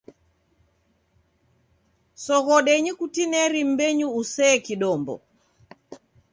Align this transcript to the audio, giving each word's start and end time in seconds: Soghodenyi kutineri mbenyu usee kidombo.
Soghodenyi 2.25 2.91
kutineri 2.99 3.61
mbenyu 3.71 4.07
usee 4.21 4.57
kidombo. 4.65 5.15